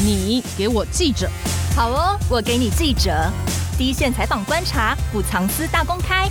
[0.00, 1.28] 你给我记者，
[1.74, 3.10] 好哦，我给你记者，
[3.76, 6.28] 第一线采访观察，不藏私大公开，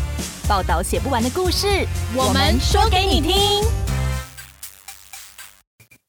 [0.48, 1.68] 报道写不完的故事，
[2.16, 3.36] 我们说给你听。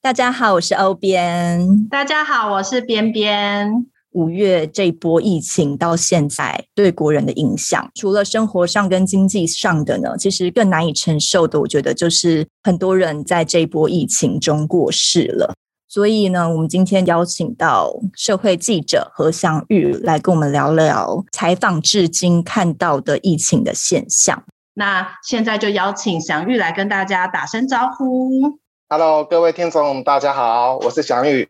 [0.00, 1.88] 大家好，我是欧编。
[1.88, 3.86] 大家好，我是边边。
[4.12, 15.54] 五月这波疫情到现在对国人的影响，除了生活上跟经济上的呢，其实更难以承受的，我觉得就是很多人在这波疫情中过世了。
[15.90, 24.44] 所以呢，我们今天邀请到社会记者何祥玉来跟我们聊聊采访至今看到的疫情的现象。
[24.74, 28.58] 那现在就邀请祥玉来跟大家打声招呼。
[28.90, 31.48] Hello，各位听众，大家好，我是祥玉。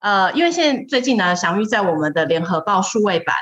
[0.00, 3.34] 呃，因为现在最近呢，祥玉在我们的联合报数位版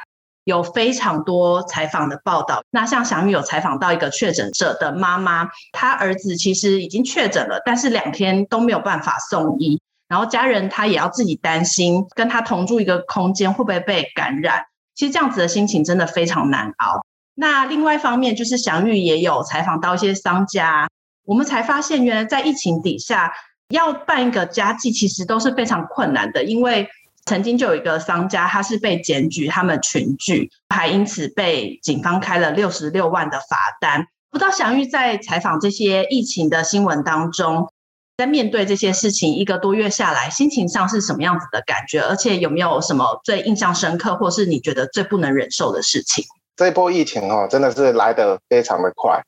[0.45, 2.63] 有非常多采访的报道。
[2.71, 9.81] 那像祥玉有采访到一个确诊者的妈妈，她儿子其实已经确诊了，但是两天都没有办法送医。
[10.09, 14.65] 然后家人他也要自己担心，跟他同住一个空间会不会被感染？
[14.95, 17.05] 其实这样子的心情真的非常难熬。
[17.35, 20.89] 那另外一方面，就是祥玉也有采访到一些商家，
[21.25, 23.31] 我们才发现原来在疫情底下
[23.69, 26.45] 要办一个家祭，其实都是非常困难的。
[26.45, 26.89] 因为
[27.27, 34.07] 曾经就有一个商家，他是被检举他们群聚，还因此被警方开了六十六万的罚单。
[34.31, 37.71] 不知道祥玉在采访这些疫情的新闻当中，
[38.17, 42.01] 在面对这些事情一个多月下来，心情上是什么样子的感觉？
[42.01, 46.25] 而且有没有什么最印象深刻，或是你觉得最不能忍受的事情？
[46.57, 49.21] 这波疫情哦，真的是来得非常的快。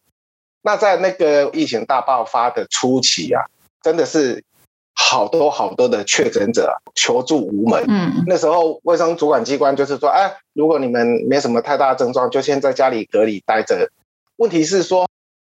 [0.62, 3.44] 那在那个疫情大爆发的初期啊，
[3.82, 4.42] 真的是
[4.94, 7.84] 好多好多的确诊者求助无门。
[7.88, 13.90] 嗯，那时候卫生主管机关就是说，哎，如果你们没什么太大的症状，就先在家里隔离待着。
[14.36, 15.06] 问题是说，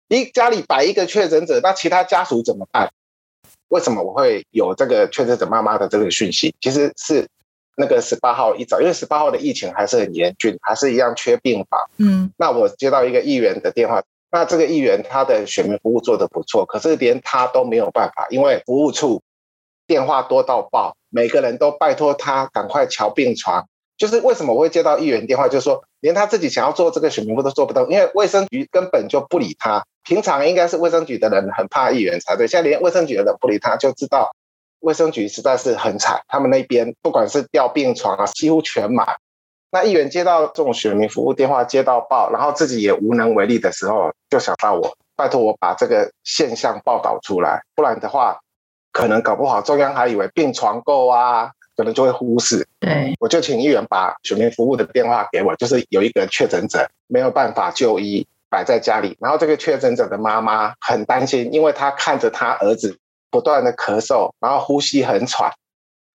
[0.09, 2.91] 一家里摆一个确诊者，那其他家属怎么办？
[3.71, 6.53] 为什么我会有这个确诊者妈妈的这个讯息？
[6.59, 7.25] 其实是
[7.77, 11.79] 那个十八号一早，因为十八号的疫情还是很严峻，还是一样缺病房。
[11.97, 19.21] 嗯，那我接到一个议员的电话，那这个议员他的选民服务做得不错，可是连他都没有办法，因为服务处
[19.87, 23.65] 电话多到爆，每个人都拜托他赶快瞧病床。
[23.97, 29.85] 就是为什么我会接到议员电话，就是说连他自己想要做这个选民服务都做不到，因为卫生局根本就不理他。
[30.03, 34.35] 平常应该是卫生局的人很怕议员才对，现在连卫生局的人不理他，就知道
[34.79, 36.21] 卫生局实在是很惨。
[36.27, 39.07] 他们那边不管是调病床啊，几乎全满。
[39.71, 48.39] 那议员接到这种选民服务电话，接到报，然后自己也无能为力的时候，就想到我，拜托我把这个现象报道出来，不然的话，
[48.91, 51.51] 可能搞不好中央还以为病床够啊。
[51.77, 62.99] 可能就会忽视，对，我就请议员把选民服务的电话给我，就是有一个确诊者没有办法就医，摆在家里，然后这个确诊者的妈妈很担心，因为她看着她儿子
[63.31, 65.51] 不断的咳嗽，然后呼吸很喘。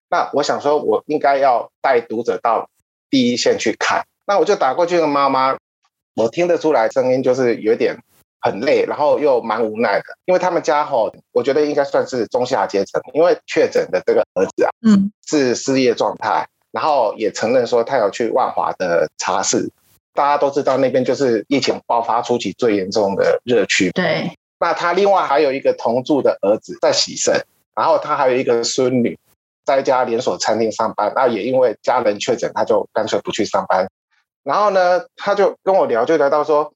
[0.09, 2.69] 那我想说，我应该要带读者到
[3.09, 5.57] 第一线去看，那我就打过去的妈妈，
[6.15, 7.97] 我听得出来声音就是有点。
[8.41, 19.67] 很累，然后又蛮无奈的，因为他们家吼，我觉得应该算是中下阶层，因为确诊的这个儿子啊，嗯，是失业状态，然后也承认说他有去万华的茶室，
[20.15, 23.91] 大家都知道那边就是疫情爆发初期最严重的热区。
[23.91, 27.39] 对，那他另外还有一个同住的儿子在洗肾，
[27.75, 29.15] 然后他还有一个孙女
[29.65, 33.87] 在一家连锁餐厅上班，那也因为家人确诊，他就干脆不去上班，
[34.43, 36.71] 然后呢，他就跟我聊，就聊到说。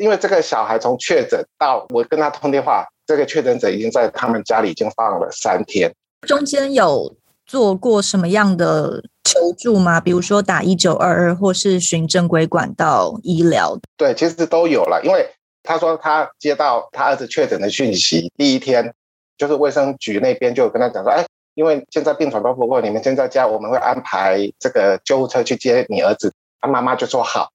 [0.00, 5.92] 因为这个小孩从确诊到我跟他通电话，这个确诊者已经在他们家里已经放了三天。
[6.24, 7.12] 中间有
[7.48, 10.00] 做过什么样的求助吗？
[10.00, 13.76] 比如说打一九二二，或是寻正规管道医疗？
[13.96, 15.00] 对，其实都有了。
[15.02, 15.28] 因为
[15.64, 18.94] 他说他接到他儿子确诊的讯息，第一天
[19.36, 27.48] 就是卫生局那边就跟他讲说：“哎，因为现在病床都不够，你们先在家，我们会安排这个救护车去接你儿子。”他妈妈就说好。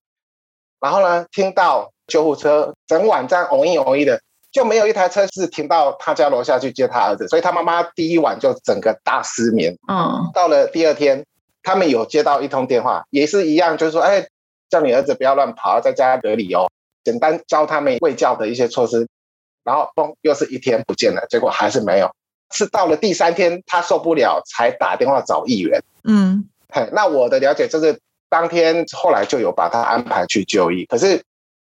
[0.81, 1.89] 然后呢，听到。
[2.05, 4.19] 救护车整晚这样嗡一嗡一的，
[4.53, 9.75] 就没有一台车是停到他家楼下去接他儿子，所以他妈妈第一晚就整个大失眠。
[9.89, 11.25] 嗯，到了第二天，
[11.63, 14.27] 他们有接到一通电话，也是一样，就是说，哎，
[14.69, 16.69] 叫你儿子不要乱跑，在家隔离哦，
[17.03, 19.07] 简单教他们喂教的一些措施。
[19.63, 22.11] 然后，嘣，又是一天不见了，结果还是没有，
[22.51, 25.81] 是到了第三天他受不了才打电话找议员。
[26.03, 27.99] 嗯，嘿，那我的了解就是
[28.29, 31.23] 当天后来就有把他安排去就医，可是。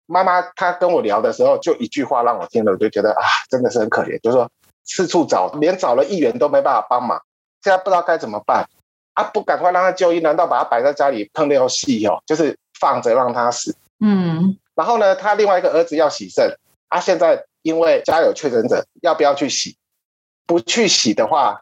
[0.09, 4.19] 妈妈她跟我聊的时候，就一句话让我听了，我就觉得啊，真的是很可怜。
[4.21, 4.51] 就是说
[4.85, 7.23] 四处找，连找了议员都没办法帮忙，
[7.63, 8.67] 现在不知道该怎么办
[9.13, 9.25] 啊！
[9.25, 12.23] 不赶快让他就医，难道把他摆在家里碰尿戏哦？
[12.25, 13.77] 就是放着让他死。
[14.01, 14.57] 嗯。
[14.75, 16.57] 然后呢，他另外一个儿子要洗肾
[16.89, 19.77] 啊，现在因为家有确诊者，要不要去洗？
[20.47, 21.61] 不去洗的话，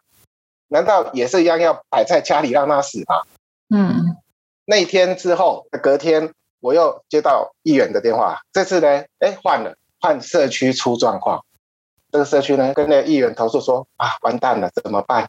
[0.69, 3.23] 难道也是一样要摆在家里让他死吗？
[3.75, 4.17] 嗯，
[4.65, 6.33] 那一天之后，隔天
[6.67, 11.45] 我又接到议员的电话，这次呢，哎，换了，换社区出状况。
[12.11, 15.29] 这个社区呢，跟那个议员投诉说啊，完蛋了，怎么办？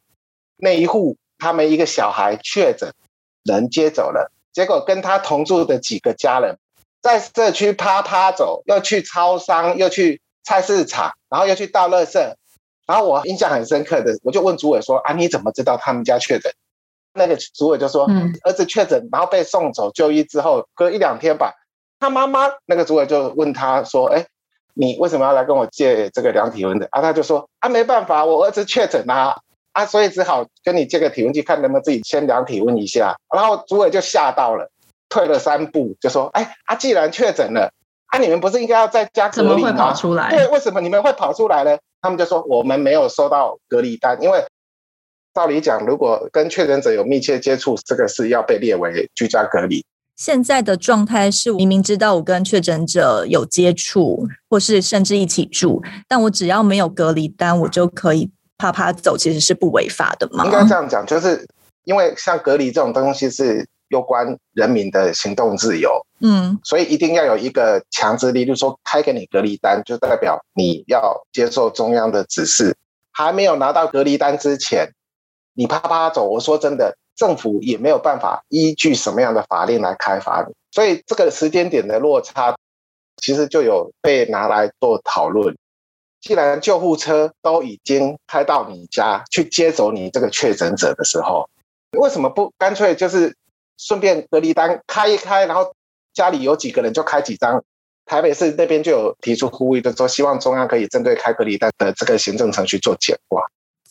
[0.56, 2.92] 那一户他们一个小孩确诊，
[3.44, 6.57] 人接走了，结果跟他同住的几个家人
[7.04, 12.19] 在社区趴趴走，又去超商，又去菜市场，然后又去倒垃圾。
[12.88, 16.51] 然后我印象很深刻的，我就问主委说啊，你怎么知道他们家确诊？
[17.17, 21.53] 那个主委就说，嗯，儿子确诊，然后被送走就医之后，隔一两天吧，
[21.99, 24.25] 他妈妈那个主委就问他说，哎。
[24.79, 26.87] 你为什么要来跟我借这个量体温的？
[26.91, 29.35] 啊，他就说啊，没办法，我儿子确诊啦，
[29.71, 33.15] 啊，所以只好跟你借个体温计，看能不能自己先量体温一下。
[33.33, 34.69] 然后主委就吓到了，
[35.09, 37.71] 退了三步，就说：哎，啊，既然确诊了，
[38.05, 39.55] 啊，你们不是应该要在家隔离吗？
[39.55, 40.29] 怎么会跑出来？
[40.29, 41.75] 对，为什么你们会跑出来呢？
[41.99, 44.45] 他们就说我们没有收到隔离单，因为
[45.38, 49.86] 照理讲，如果跟确诊者有密切接触，这个是要被列为居家隔离。
[50.16, 60.44] 现在的状态是，明明知道我跟确诊者有接触，或是甚至一起住，但我只要没有隔离单，我就可以啪啪走，其实是不违法的嘛？
[60.44, 61.48] 应该这样讲，就是
[61.84, 72.75] 因为像隔离这种东西是有关人民的行动自由，嗯，所以一定要有一个强制力，就是说开给你隔离单，就代表你要接受中央的指示。
[73.12, 74.88] 还没有拿到隔离单之前，
[75.57, 76.95] 你啪啪走，我说真的。
[77.18, 82.56] 政府也没有办法依据什么样的法令来开罚你，所以这个时间点的落差，
[83.19, 85.57] 其实就有被拿来做讨论。
[86.21, 91.50] 既然救护车都已经开到你家去接走你这个确诊者的时候，
[91.98, 93.36] 为什么不干脆就是
[93.80, 95.74] 顺便隔离单开一开，然后
[96.13, 97.63] 家里有几个人就开几张？
[98.06, 103.42] 台北市那边就有提出呼吁就说，希望中央可以针对开隔离单的这个行政程序做简化。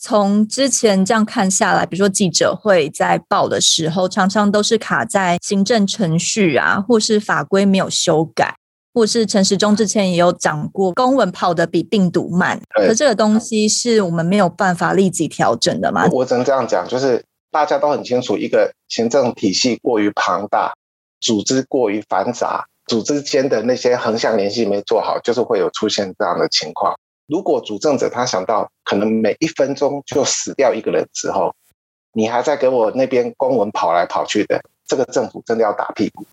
[0.06, 8.54] 从之前这样看下来，比如说记者会在报的时候，常常都是卡在行政程序啊，或是法规没有修改，
[8.94, 12.60] 或是陈时中之前也有讲过，公文跑得比病毒慢。
[12.86, 16.06] 可这个东西是我们没有办法立即调整的嘛？
[16.12, 20.72] 我只能这样讲，就是大家都很清楚，一个行政体系过于庞大，
[21.20, 26.94] 组织过于繁杂，组织间的那些横向联系没做好，就是会有出现这样的情况。
[27.26, 31.54] 如果主政者他想到可能每一分钟就死掉一个人之后，
[32.12, 36.24] 你还在给我那边公文跑来跑去的，这个政府真的要打屁股。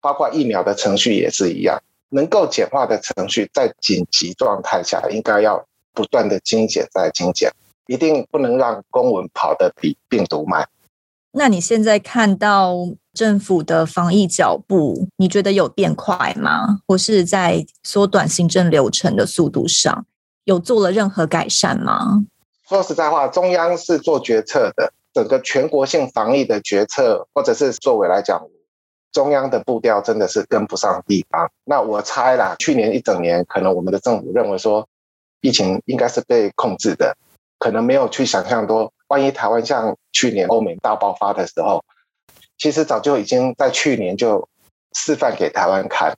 [0.00, 1.76] 包括疫苗的程序也是一样，
[2.10, 7.52] 能够简化的程序，在紧急状态下应该要不断的精简再精简，
[7.88, 10.68] 一定不能让公文跑得比病毒慢。
[11.32, 12.74] 那你现在看到
[13.12, 16.78] 政府的防疫脚步，你觉得有变快吗？
[16.86, 20.06] 或是在缩短行政流程的速度上？
[20.48, 22.24] 有做了任何改善吗？
[22.66, 28.42] 说实在话，中央是做决策的，整个全国性防疫的决策，或者是作为来讲，
[29.12, 31.50] 中央的步调真的是跟不上地方。
[31.64, 34.88] 那我猜啦，去年一整年，可能我们的政府认为说，
[35.42, 37.14] 疫情应该是被控制的，
[37.58, 41.84] 可能没有去想象多，万一台湾像去年欧美大爆发的时候，
[42.56, 44.48] 其实早就已经在去年就
[44.94, 46.16] 示范给台湾看，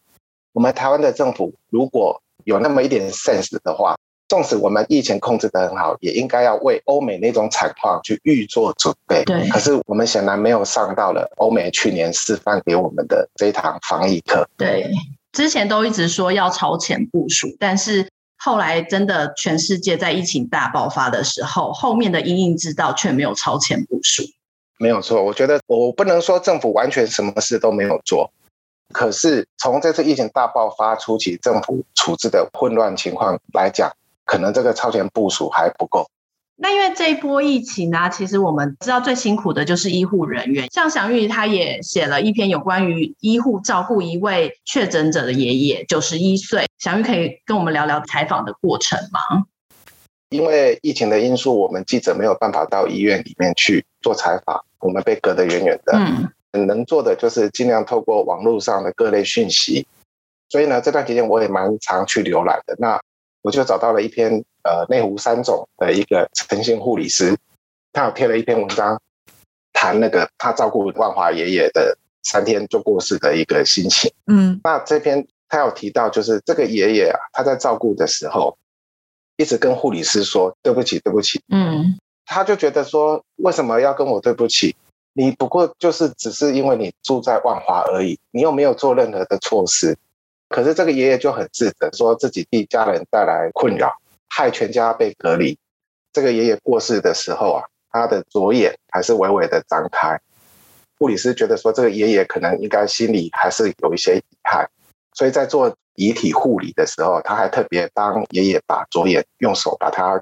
[0.52, 3.96] 我们台湾的政府如果有那么一点 sense 的话。
[4.30, 9.24] 纵使我们疫情控制得很好，也应该要为欧美那种惨况去预做准备。
[9.24, 14.48] 对，可是我们显然没有上到了欧美去年示范给我们的这一堂防疫课。
[14.56, 14.88] 对，
[15.32, 18.08] 之前都一直说要超前部署，但是
[18.38, 24.22] 后来真的全世界在疫情大爆发的时候，后面的因应之道却没有超前部署。
[24.78, 28.30] 没有错，我觉得我不能说政府完全什么事都没有做，
[28.92, 33.90] 可是从这次疫情大爆发初期，政府处置的混乱情况来讲。
[34.30, 36.08] 可能这个超前部署还不够。
[36.54, 40.68] 那因为这一波疫情呢、啊，其实我们知道最辛苦的就是医护人员。
[40.70, 46.66] 像祥玉他也写了一篇有关于医护照顾一位确诊者的爷爷，九十一岁。
[46.78, 49.18] 祥玉可以跟我们聊聊采访的过程吗？
[50.28, 55.98] 因为疫情的因素，我们记者没有办法到医院里面去做采访，我们被隔得远远的。
[56.52, 59.84] 嗯，能做的就是尽量透过网络上的各类讯息。
[60.48, 62.76] 所以呢，这段期间我也蛮常去浏览的。
[62.78, 63.00] 那
[63.42, 67.36] 我就找到了一篇呃内湖三总的一个陈姓护理师，
[67.92, 69.00] 他有贴了一篇文章，
[69.72, 74.12] 谈那个他照顾万华爷爷的三天就过世的一个心情。
[74.26, 78.56] 嗯，那这篇他有提到，就是这个爷爷啊，他在照顾的时候，
[79.36, 81.40] 一直跟护理师说对不起，对不起。
[81.48, 84.76] 嗯，他就觉得说，为什么要跟我对不起？
[85.12, 89.96] 你不过就是只是因为你住在万华而已，你又没有做任何的措施。
[90.50, 93.96] 可是这个爷爷就很自责，说自己替家人带来困扰，
[94.28, 95.56] 害全家被隔离。
[96.12, 100.20] 这个爷爷过世的时候啊，他的左眼还是微微的张开。
[100.98, 104.68] 护理师觉得说，这个爷爷可能应该心里还是有一些遗憾，
[105.14, 110.20] 所以在做遗体护理的时候，他还特别帮爷爷把左眼用手把他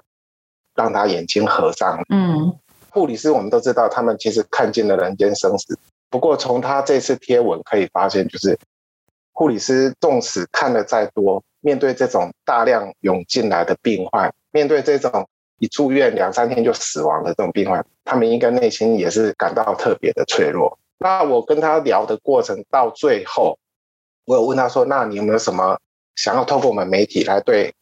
[0.75, 1.99] 让他眼睛合上。
[2.09, 2.55] 嗯，
[2.91, 5.77] 护理师我们都知道，他们其实看尽了人间生死。
[6.11, 8.57] 不过从他这次贴文可以发现，就是
[9.39, 15.29] 护理师纵使看了再多，面对这种大量涌进来的病患，面对这种
[15.59, 20.77] 一住院两三天就死亡的这种病患，他们应该内心也是感到特别的脆弱。
[20.97, 23.57] 那我跟他聊的过程到最后，
[24.25, 25.79] 我有问他说：“那你有没有什么
[26.17, 27.73] 想要透过我们媒体来对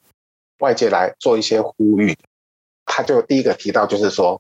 [0.60, 2.16] 外界来做一些呼吁？”
[2.86, 4.40] 他就第一个提到就是说，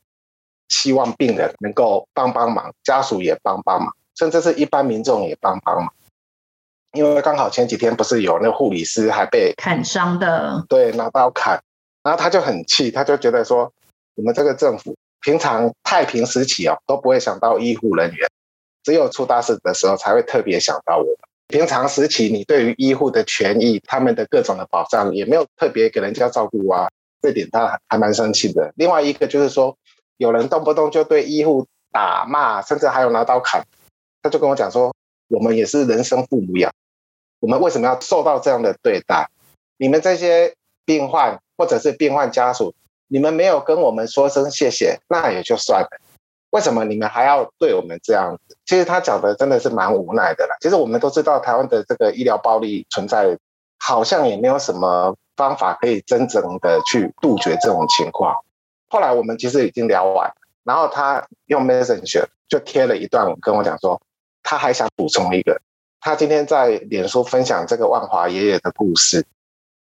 [0.68, 5.92] 希望病人能够帮帮忙，家属也帮帮忙，甚至是一般民众也帮帮忙。
[6.94, 11.62] 因为刚好前几天不是有那护理师还被砍伤的，对，拿刀砍，
[12.02, 13.72] 然后他就很气，他就觉得说，
[14.16, 18.28] 你们这个政府平常太平时期哦都不会想到医护人员，
[18.84, 21.16] 只有出大事的时候才会特别想到我们。
[21.50, 26.90] 平常时期你对于医护的权益、他们的各种的保障也没有特别给人家照顾啊，
[27.22, 28.72] 这点他还蛮生气的。
[28.76, 29.76] 另外一个就是说，
[30.18, 33.64] 有人动不动就对医护打骂，甚至还有拿刀砍，
[34.24, 34.94] 他就跟我讲说。
[35.30, 36.72] 我们也是人生父母养，
[37.40, 39.30] 我们为什么要受到这样的对待？
[39.78, 40.56] 你们这些
[40.86, 42.74] 病患或者是病患家属，
[43.08, 45.90] 你们没有跟我们说声谢谢，那也就算了。
[46.52, 48.56] 为什么你们还要对我们这样子？
[48.66, 50.56] 其实他讲的真的是蛮无奈的啦。
[50.62, 53.38] 其实我们都知道，台湾的这个医疗暴力存在，
[53.80, 58.34] 好像也没有什么方法可以真正的去杜绝这种情况。
[58.88, 60.32] 后来我们其实已经聊完，
[60.64, 64.02] 然后他用 Messenger 就贴了一段，跟我讲说。
[64.50, 65.60] 他还想补充一个，
[66.00, 69.26] 他今天在脸书分享这个万华爷爷的故事，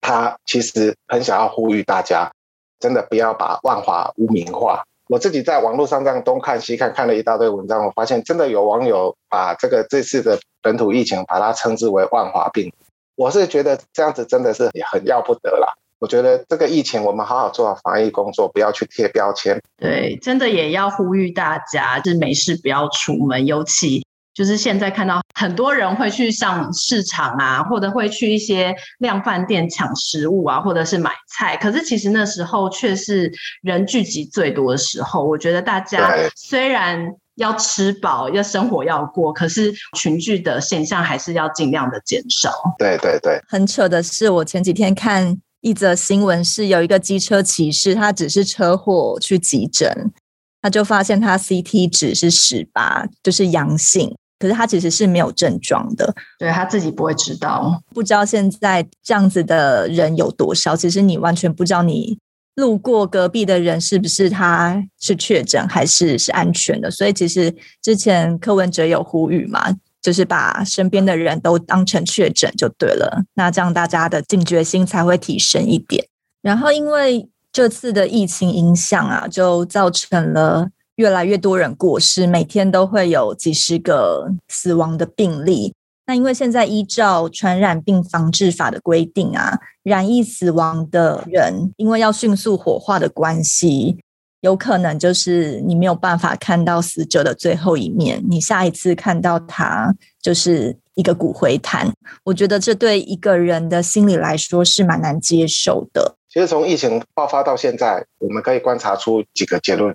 [0.01, 2.33] 他其实很想要呼吁大家，
[2.81, 4.83] 真的不要把万华污名化。
[5.11, 12.73] 我自己在网络上这样东看西看，看了一大堆文章，我发现真的有网友把这个这次的本土疫情，把它称之为万华病。
[13.15, 15.75] 我是觉得这样子真的是很要不得啦。
[15.99, 19.61] 我觉得这个疫情，我们好好做好防疫工作，不要去贴标签。
[19.77, 24.06] 对，真的也要呼吁大家，就是没事不要出门，尤其。
[24.37, 31.57] 就是现在看到很多人会去上市场啊，或者会去一些量贩店抢食物啊，或者是买菜。
[31.57, 35.25] 可是其实那时候却是人聚集最多的时候。
[35.25, 42.53] 我觉得大家虽然要吃饱，要生活要过，可是群聚的现象还是要尽量的减少。
[42.79, 50.13] 对对对，很扯的是，我前几天看一则新闻，是有一个机车骑士，他只是车祸去急诊，
[50.61, 54.15] 他就发现他 CT 值是十八，就是阳性。
[54.39, 60.77] 可是他其实是没有症状的，对，他自己不会知道，不知道现在这样子的人有多少。
[60.77, 62.19] 其实你完全不知道，你
[62.57, 66.91] 路过隔壁的人是不是他是确诊还是是安全的。
[66.91, 73.25] 所以其实之前柯文哲有呼吁嘛，就是把身边的人都当成确诊就对了。
[73.35, 76.05] 那这样大家的警觉心才会提升一点。
[76.43, 80.69] 然后因为这次的疫情影响啊，就造成了。
[80.97, 85.73] 越来越多人过世，每天都会有几十个死亡的病例。
[86.07, 93.99] 那因为现在依照传染病防治法的规定啊，染疫死亡的人，因为要迅速火化的关系，
[94.41, 98.25] 有可能就是你没有办法看到死者的最后一面。
[98.31, 101.93] 你下一次看到他，就是一个骨灰坛。
[102.25, 106.17] 我觉得这对一个人的心理来说是蛮难接受的。
[106.29, 109.93] 其实从疫情爆发到现在，我们可以观察出几个结论。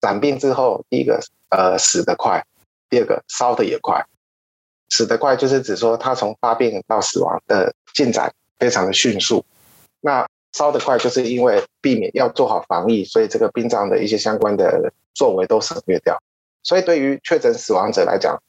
[0.00, 2.44] 染病之后，第一个呃死得快，
[2.88, 4.04] 第二个烧得也快。
[4.90, 9.44] 死得快就是指说他从发病到死亡的进展非常的迅速。
[10.00, 16.16] 那烧得快就是因为避免要做好防疫，所以这个殡葬的一些相关的作为都省略掉。
[16.62, 18.40] 所以对于确诊死亡者来讲，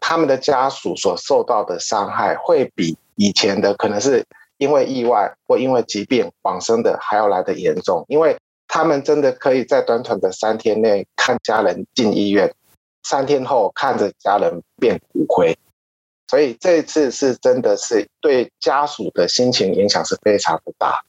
[0.00, 4.24] 他们的家属所受到的伤害会比以前的可能是
[4.56, 8.36] 因为意外或因为疾病往生的还要来得严重，因为。
[8.74, 12.50] 他们真的可以在短短的三天内看家人进医院，
[13.02, 15.54] 三天后看着家人变骨灰，
[16.26, 21.04] 所以这一次是真的是对家属的心情影响是非常的大。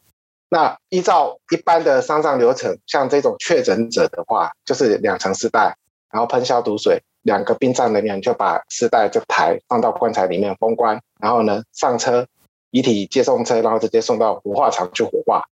[0.50, 5.78] 那依照一般的丧葬流程，像这种确诊者的话，就是两层尸袋，
[6.12, 12.28] 然后喷消毒水，两个殡葬人员就把尸袋这抬放到棺材里面封棺，然后呢上车
[12.72, 15.44] 遗体接送车，然后直接送到火化场去火化，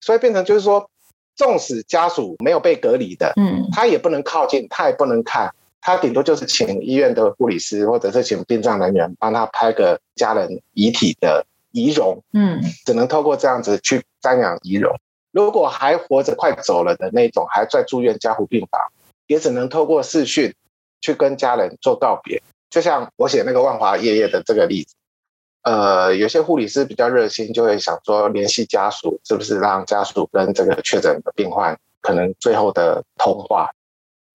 [0.00, 0.88] 所以变成就是说。
[1.38, 14.92] 纵使家属没有被隔离的，嗯，他也不能靠近，他也不能看，他顶多就是请医院的护理师或者是请殡葬人员帮他拍个家人遗体的遗容，嗯，只能透过这样子去瞻仰遗容。
[15.30, 18.80] 如果还活着、快走了的那种，还在住院加护病房，
[19.28, 20.52] 也只能透过视讯
[21.00, 22.42] 去跟家人做告别。
[22.68, 24.94] 就像我写那个万华爷爷的这个例子，
[25.62, 33.70] 呃，有些护理师比较热心，就会想说联系家属，是不是让家属跟这个确诊的病患可能最后的通话？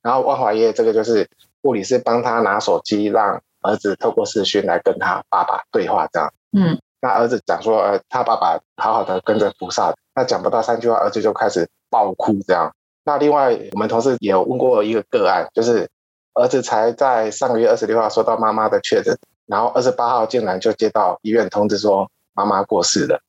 [0.02, 1.28] 然后万华爷爷这个就是
[1.62, 6.34] 护理师帮他拿手机，让儿子透过视讯来跟他爸爸对话，这样。
[6.52, 6.80] 嗯。
[7.02, 12.74] 那儿子讲说，呃，他爸爸好好的跟着菩萨，那讲不到三句话，儿子就开始爆哭这样。
[13.04, 15.90] 那另外，我们同事也有问过一个个案，就是
[16.34, 23.22] 儿子才在上个月二十六号收到妈妈的确诊，然后二十八号竟然就接到医院通知说妈妈过世了，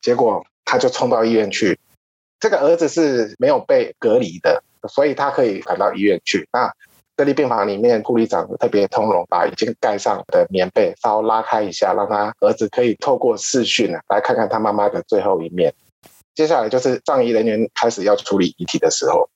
[0.00, 1.78] 结果他就冲到医院去。
[2.38, 6.48] 这个儿子是没有被隔离的，所以他可以赶到医院去。
[6.52, 6.70] 那
[7.16, 15.74] 隔离病房里面，护理长特别通融，把已经盖上的棉被稍拉开一下，让他儿子可以透过视讯来看看他妈妈的最后一面。
[16.34, 19.26] 接下来就是葬仪人员开始要处理遗体的时候，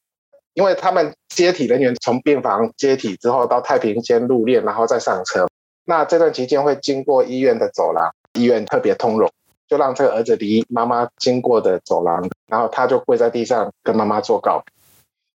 [0.53, 5.49] 因为他们接体人员从病房接体之后到太平间入殓，然后再上车。
[5.85, 9.31] 那这段期间会经过医院的走廊，医院特别通融，
[9.69, 14.73] 就让这个儿子离妈妈经过的走廊，然后他就跪在地上跟妈妈做告别。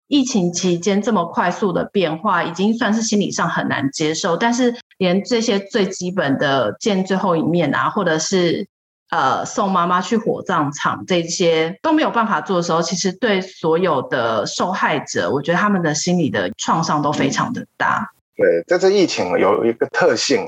[0.07, 4.37] 疫情期间这么快速的变化，已经算是心理上很难接受。
[4.37, 8.69] 但是连这些最基本的见最后一面啊，或者是
[9.11, 18.13] 呃送妈妈去火葬场这些都没有办法做的时候，其实对所有的受害者，我觉得他们的心理的创伤都非常的大。
[18.37, 20.45] 对，这次疫情有一个特性，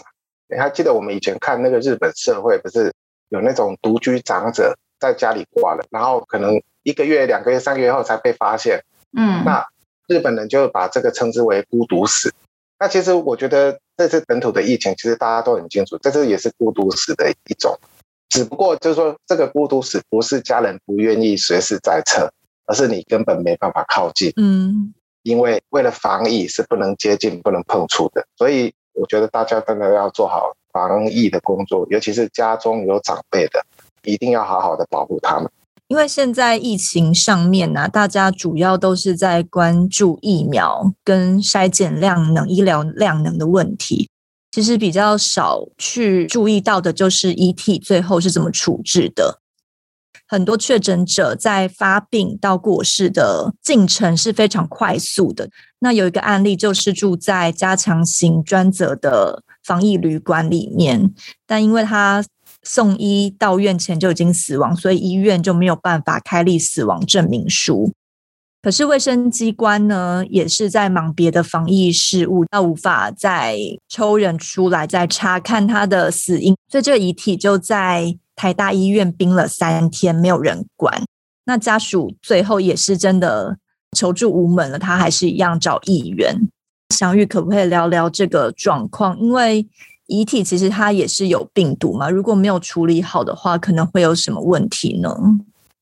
[0.48, 2.92] 你还记得我们以前看那个日本社会，不是
[3.28, 8.82] 有那种独居长者在家里挂了，然后可能一个月、两个月、三个月后才被发现。
[9.16, 9.64] 嗯，那
[10.08, 12.32] 日本人就把这个称之为孤独死。
[12.78, 17.78] 那其实我觉得这次本土的疫情，其实大家都很清楚，这次也是孤独死的一种。
[18.28, 22.30] 只不过就是说，这个孤独死不是家人不愿意随时在侧，
[22.66, 24.32] 而是你根本没办法靠近。
[24.36, 24.92] 嗯，
[25.26, 28.24] 因为为了防疫是不能接近、不能碰触的。
[28.36, 33.60] 所以我觉得大家真的要做好防疫的工作，尤其是家中有长辈的，
[34.04, 35.50] 一定要好好的保护他们。
[35.88, 44.08] 因为现在疫情上面呢、大家主要都是在关注疫苗跟筛检量能、医疗量能的问题，
[44.52, 49.40] 其实比较少去注意到的就是遗体最后是怎么处置的。
[50.28, 55.48] 很多确诊者在发病到过世的进程是非常快速的。
[55.78, 61.12] 那有一个案例就是住在加强型专责的防疫旅馆里面，
[61.46, 62.24] 但因为他
[62.62, 67.92] 送医到院前就已经死亡，所以医院就没有办法开立死亡证明书。
[68.62, 73.56] 可是卫生机关呢，也是在忙别的防疫事务，那无法再
[73.88, 81.02] 抽人出来再查看他的死因，所以这个遗体就在台大医院冰了三天，没有人管。
[81.46, 83.56] 那家属最后也是真的
[83.96, 86.36] 求助无门了，他还是一样找议员。
[86.94, 89.18] 祥玉可不可以聊聊这个状况？
[89.18, 89.66] 因为
[90.06, 95.16] 遗体其实它也是有病毒嘛，如果没有处理好的话，可能会有什么问题呢？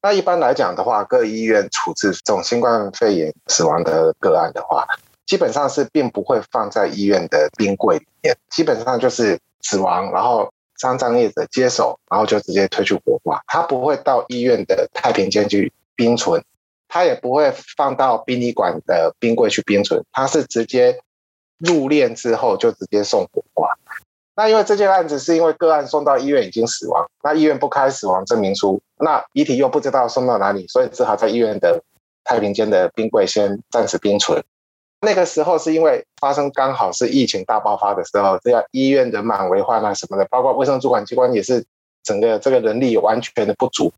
[0.01, 4.87] 那一般来讲的话，各医院处置这种新冠肺炎死亡的个案的话，
[5.27, 10.51] 基本上是并不会放在医院的冰柜里面，基本上就是死亡，然后
[10.85, 16.45] 丧葬业者接手，然后就直接推去火化，他不会到医院的太平间去冰存，
[16.89, 21.01] 他也不会放到殡仪馆的冰柜去冰存，他是直接
[21.57, 23.71] 入殓之后就直接送火化。
[24.37, 31.83] 那因为这件案子是因为个案送到医院已经死亡，那医院不开死亡证明书，那遗体又不知道送到哪里，所以只好在医院的
[32.25, 34.45] 太平间的冰柜先暂时冰存。
[35.05, 41.65] 那个时候是因为发生刚好是疫情大爆发的时候，这样医院人满为患啊什么的，包括卫生主管机关也是
[42.03, 43.93] 整个这个人力完全的不足，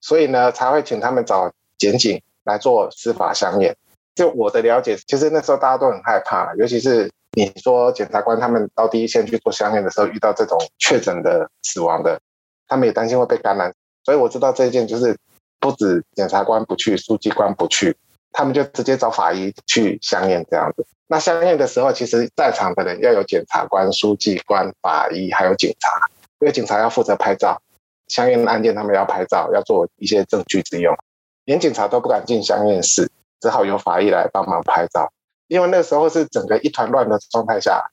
[0.00, 3.76] 所以呢才会请他们找检警来做司法相验。
[4.14, 7.10] 就我的了解，其实那时候大家都很害怕，尤其是。
[7.34, 12.20] 你说检察官他们到第一线去做相验的时候，遇到这种确诊的死亡的，
[12.68, 13.72] 他们也担心会被感染，
[14.04, 15.16] 所以我知道这件就是
[15.58, 17.96] 不止检察官不去，书记官不去，
[18.32, 20.86] 他们就直接找法医去相验这样子。
[21.06, 26.08] 那相验的时候，其实在场的人要有检察官、书记官、法医，还有警察，
[26.40, 27.60] 因为警察要负责拍照，
[28.08, 30.96] 相验案件他们要拍照，要做一些证据之用，
[31.44, 35.12] 连警察都不敢进相验室，只好由法医来帮忙拍照。
[35.48, 37.84] 因为那时候是整个一团乱的状态下，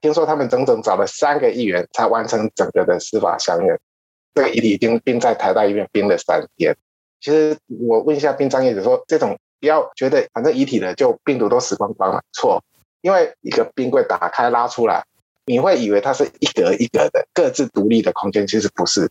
[0.00, 3.78] 听说他们整整找了三个议员才完成整个的司法相验。
[4.34, 6.74] 这个遗体已经冰在台大医院冰了三天。
[7.20, 12.64] 其实我问一下殡葬业者说，这种不要觉得反正遗体了就病毒都死光光了，错。
[13.00, 15.04] 因为一个冰柜打开拉出来，
[15.46, 19.08] 你会以为它是一格一格的各自独立的空间，其实不是。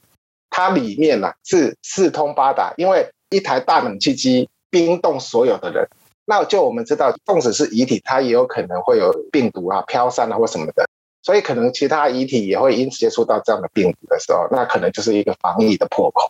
[0.50, 5.88] 它里面呢是四通八达，因为一台大冷气机冰冻所有的人。
[6.26, 10.86] 那就我们知道，纵使是遗体，它也有可能会有病毒啊、飘散啊或什么的，
[11.24, 16.30] 所以可能其他遗体也会因此接触到这样的病毒的时候，那可能就是一个防疫的破口。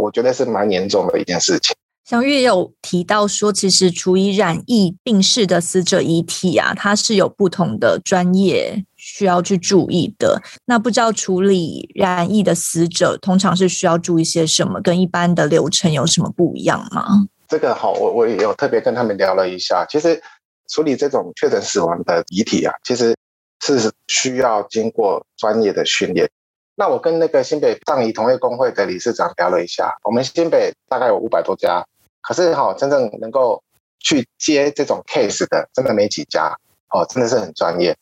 [0.00, 1.74] 我觉得是蛮严重的一件事情。
[2.04, 10.42] 祥玉也有提到说，其实处理染疫病逝的死者遗体啊，它是有不同的专业需要去注意的。
[10.66, 14.80] 那不知道处理染疫的死者，通常是需要注意些什么？
[14.80, 17.06] 跟一般的流程有什么不一样吗？
[17.48, 19.86] 这个好，我我也有特别跟他们聊了一下。
[19.88, 20.20] 其实
[20.68, 23.14] 处理这种确诊死亡的遗体啊，其实
[23.62, 26.28] 是需要经过专业的训练。
[26.74, 31.86] 那我跟那个新北葬仪同业公会的理事长聊了一下，我们新北大概有五百多家，
[32.22, 33.62] 可是哈，真正能够
[33.98, 36.56] 去接这种 case 的，真的没几家
[36.90, 37.94] 哦，真的是很专业。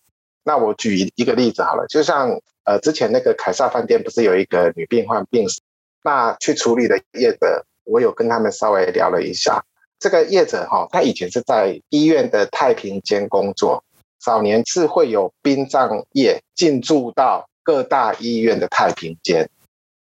[0.45, 5.61] 那我举一个例子好了，就像呃之前那个凯撒饭店不是有一个女病患病死，
[6.05, 7.65] 那去处理的业者。
[7.85, 9.65] 我有跟他们稍微聊了一下，
[9.99, 13.83] 这个业者哈，他以前是在医院的太平间工作，
[14.21, 19.51] 早年是会有殡葬业进驻到各大医院的太平间，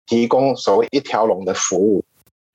[0.07, 2.03] 提供所谓一条龙的服务。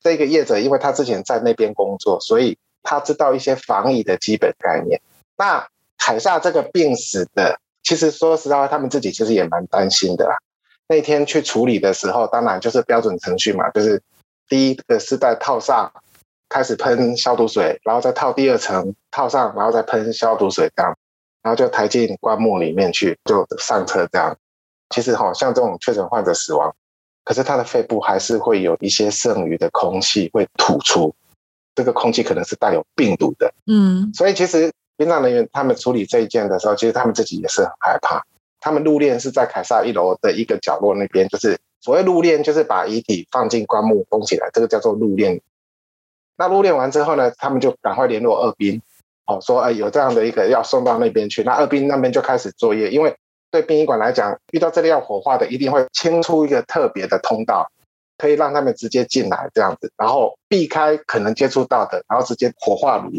[0.03, 5.01] 这个业者因为他之前在那边工作，所以他知道一些防疫的基本概念。
[5.37, 5.67] 那
[5.99, 10.37] 凯撒这个病死的，其实说实话，他们自己其实也蛮担心的啦。
[10.89, 14.03] 那天去处理的时候，当然就是标准程序嘛，就是。
[14.49, 15.91] 第一个是在套上，
[16.51, 20.95] 开始喷消毒水，然后再套第二层套上，然后再喷消毒水，这样，
[21.43, 24.37] 然后就抬进棺木里面去，就上车这样。
[24.91, 26.75] 其实哈，像这种确诊患者死亡，
[27.25, 31.15] 可是他的肺部还是会有一些剩余的空气会吐出，
[31.75, 33.53] 这个空气可能是带有病毒的。
[33.67, 38.23] 嗯，所以其实殡葬人员他们处理这一件的时候，其实他们自己也是很害怕。
[38.61, 41.59] 他们入殓是在凯撒一楼的一个角落那边，就是。
[41.85, 45.41] 所谓入殓，就是把遗体放进棺木封起来，这个叫做入殓。
[46.37, 48.81] 那入殓完之后呢，他们就赶快联络二殡，
[49.27, 51.43] 哦，说哎有这样的一个要送到那边去。
[51.43, 53.17] 那二殡那边就开始作业，因为
[53.53, 57.71] 对殡仪馆来讲，遇到这里要火化的，一定会清出一个特别的通道，
[58.17, 63.13] 可以让他们直接进来这样子，然后避开可能接触到的，然后直接火化炉。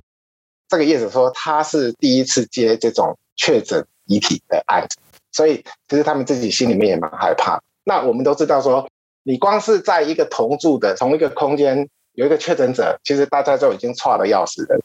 [0.67, 4.97] 这个业主说他是第一次接这种确诊遗体的案子，
[5.31, 7.61] 所以其实他们自己心里面也蛮害怕。
[7.83, 8.89] 那我们都知道说，
[9.21, 14.79] 你光是在一个同住的同一个空间有一个确诊者，其实大家就已经剉得要死了。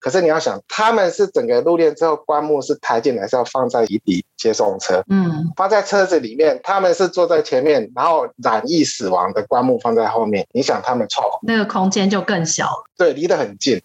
[0.00, 10.46] 可是你要想，他们是整个入殓之后，棺木是抬进来，是要放在遗体接送车，嗯，放在车子里面，他们是坐在前面，然后染疫死亡的棺木放在后面。
[10.52, 13.80] 你想他们剉，那个空间就更小了，对，离得很近。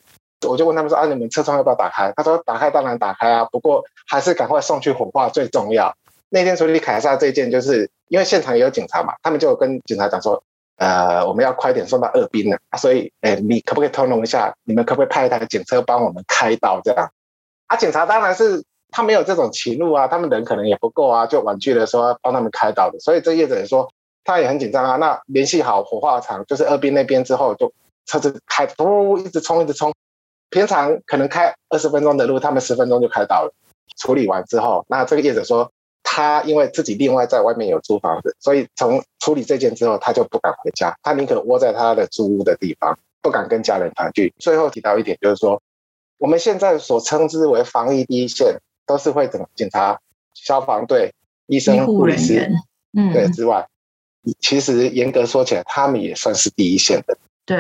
[0.48, 5.96] 我就问他们说：“啊，你们车窗要不要打开？”他说：“打开，当然打开啊，不过还是赶快送去火化最重要。”
[6.30, 10.44] 那天处理凯撒这件，就是因为现场也有警察嘛，他们就跟警察讲说，
[10.78, 14.54] 呃，我们要快点送到二殡了，所以，哎，你可不可以通融一下？
[14.66, 17.10] 你们可不可以派一台警车帮我们开道这样？
[17.68, 23.00] 啊，警察当然是他没有这种情路啊，他们人可能也不够啊，就婉拒了说帮他们开道的。
[23.00, 23.90] 所以这业者也说
[24.26, 24.98] 他也很紧张啊。
[24.98, 27.72] 那联系好火化场，就是二殡那边之后，就
[28.06, 29.94] 车子开，嘟，一直冲，一直冲。
[30.50, 33.54] 平常可能开二十分钟的路，他们十分钟就开到了。
[33.98, 35.72] 处理完之后，那这个业者说。
[36.08, 44.32] 他因为自己另外在外面有租房子，所以从处理这件之后，他就不敢回家，他宁可窝在他的租屋的地方，不敢跟家人团聚。
[44.38, 45.62] 最后提到一点，就是说
[46.20, 50.00] 我们现在所称之为防疫第一线，都是会怎么警察、
[50.36, 51.12] 消防队、
[51.48, 52.50] 医生、护理师，
[52.96, 53.68] 嗯，对之外，
[54.40, 57.18] 其实严格说起来，他们也算是第一线的。
[57.48, 57.58] 对，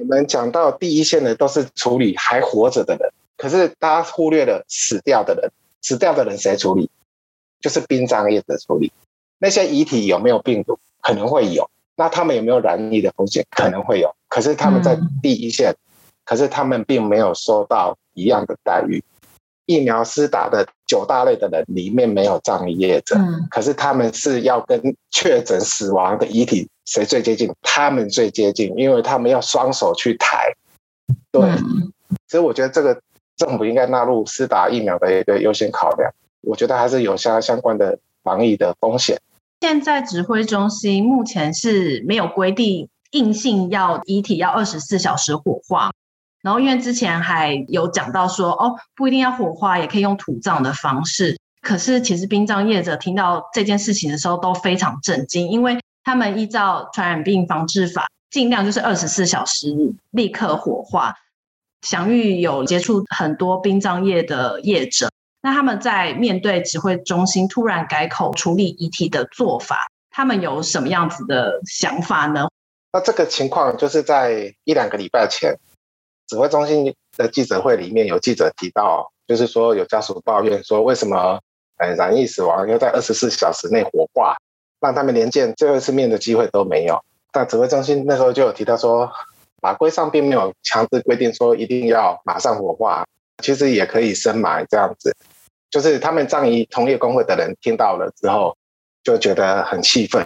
[0.00, 6.90] 我们讲到第一线的都是处理还活着的人，可是大家忽略了死掉的人，死掉的人谁处理？
[7.66, 8.92] 就是殡葬业的处理，
[9.40, 10.78] 那些遗体有没有病毒？
[11.00, 11.68] 可能会有。
[11.96, 13.44] 那他们有没有染疫的风险？
[13.50, 14.14] 可能会有。
[14.28, 15.76] 可是他们在第一线，嗯、
[16.24, 19.02] 可是他们并没有收到一样的待遇。
[19.64, 27.52] 疫苗施打的九大类的人里面没有葬仪业者，嗯、可是他们是要跟确诊死亡的遗体谁最接近？
[27.62, 30.54] 他们最接近，因为他们要双手去抬。
[31.32, 31.92] 对，嗯、
[32.28, 33.00] 所以我觉得这个
[33.36, 36.08] 政府应该纳入施打疫苗的一个优先考量。
[36.46, 39.20] 我觉得还是有相相关的防疫的风险。
[39.60, 45.90] 现在指挥中心目前是没有规定硬性要遗体要二十四小时火化，
[46.42, 51.36] 然后因为之前还有讲到说哦，不一定要火化，也可以用土葬的方式。
[51.62, 59.74] 可是其实殡葬业者听到这件事情的时候都非常震惊，因为他们依照传染病防治法，尽量就是二十四小时
[60.12, 61.14] 立刻火化。
[61.82, 65.08] 祥玉有接触很多殡葬业的业者。
[65.46, 72.48] 那他们在面对指挥中心突然改口处理遗体的做法，他们有什么样子的想法呢？
[72.92, 75.56] 那这个情况就是在一两个礼拜前，
[76.26, 81.38] 指挥中心的记者会里面有记者提到，就是说有家属抱怨说，为什么
[81.76, 84.36] 呃染疫死亡要在二十四小时内火化，
[84.80, 87.00] 让他们连见最后一次面的机会都没有。
[87.30, 89.12] 但指挥中心那时候就有提到说，
[89.60, 93.06] 法规上并没有强制规定说一定要马上火化，
[93.40, 95.14] 其实也可以深埋这样子。
[95.76, 98.56] 就是他们葬仪同业工会的人听到了之后，
[99.04, 100.24] 就觉得很气愤。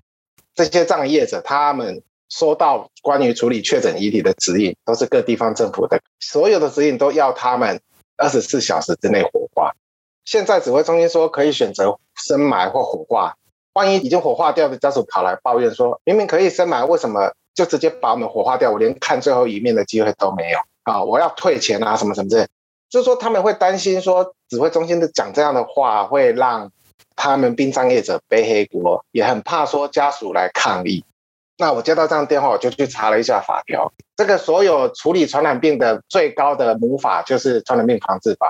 [0.54, 7.80] 这些葬仪业者，他们收到关于处理确诊遗体的指引，都是各地方政府的，所有的指引都要他们
[8.16, 9.74] 二十四小时之内火化。
[10.24, 13.34] 现在指挥中心说可以选择深埋或火化，
[13.72, 18.70] 万一已经火化掉的家属跑来抱怨说，明明可以深埋，为什么就直接把我们火化掉？
[18.70, 21.02] 我连看最后一面的机会都没有啊！
[21.02, 22.46] 我要退钱啊，什么什么之类。
[22.90, 26.70] 就是说他们会担心说，指挥中心的讲这样的话会让。
[27.16, 31.04] 他们殡葬业者背黑锅，也很怕说家属来抗议。
[31.58, 33.92] 那我接到这样电话，我就去查了一下法条。
[34.16, 38.46] 这个所有处理传染病的最高的母法就是《传染病防治法》。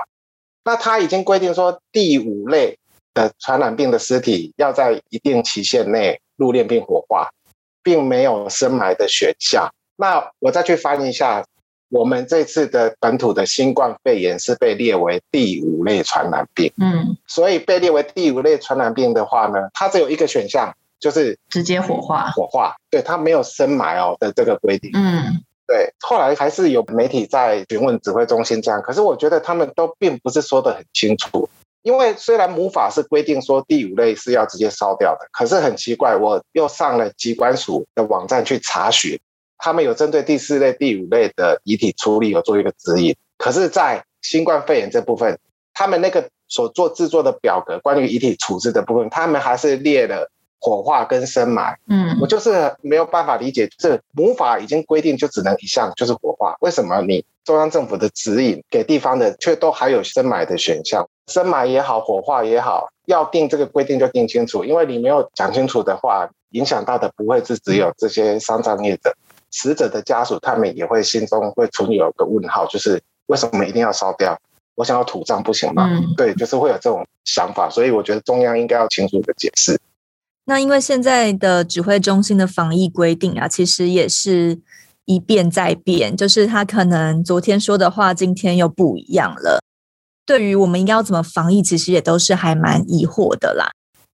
[0.63, 2.79] 那他已经规定说，第五类
[3.13, 7.29] 的传染病的尸体要在一定期限内入殓并火化，
[7.83, 9.69] 并没有深埋的选项。
[9.97, 11.43] 那我再去翻一下。
[11.91, 22.31] 我们这次的本土的新冠肺炎是被列为第五类传染病，嗯，所以被列为第五类传染病的话呢，它只有一个选项，就是直接火化。
[22.31, 25.93] 火化，对，它没有深埋哦的这个规定，嗯，对。
[25.99, 31.49] 后来还是有媒体在询问指挥中心这样，可是我觉得他们都并不是说得很清楚，
[31.81, 39.19] 因为虽然母法是规定说第五类是要直接烧掉的，可是很奇怪，我又上了疾管署的网站去查询。
[39.63, 45.37] 他们有针对第四类、第五类的遗体处理有做一个指引，可是，在新冠肺炎这部分，
[45.71, 50.27] 他们那个所做制作的表格，关于遗体处置的部分，他们还是列了
[50.59, 51.77] 火化跟深埋。
[51.87, 61.07] 嗯，我就是没有办法理解，这母法已经规定就只能一项，就是火化，为什么你中央政府的指引给地方的却都还有深埋的选项？
[61.27, 69.15] 深埋也好，火化也好，要定这个规定就定清楚，因为你没有讲清楚的话，影响到的不会是只有这些丧葬业者。
[69.51, 74.37] 死者的家属，他们也会心中会存有个问号，就是为什么一定要烧掉？
[74.75, 75.87] 我想要土葬不行吗？
[75.89, 79.79] 嗯，对，就是会有这种想法，所以我觉得中央应该要清楚的解释。
[80.45, 84.59] 那因为现在的指挥中心的防疫规定啊，其实也是
[85.05, 89.59] 一变再变，就是他可能昨天说的话，今天又不一样了。
[90.25, 93.69] 对于我们应该要怎么防疫，其实也都是还蛮疑惑的啦。